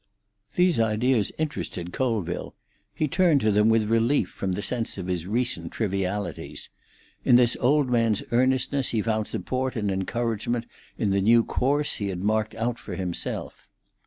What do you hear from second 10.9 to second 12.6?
in the new course he had marked